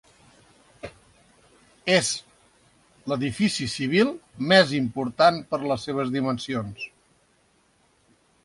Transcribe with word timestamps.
És 1.95 2.09
l'edifici 3.13 3.69
civil 3.75 4.09
més 4.53 4.73
important 4.79 5.39
per 5.53 5.61
les 5.73 5.89
seves 5.91 6.11
dimensions. 6.17 6.89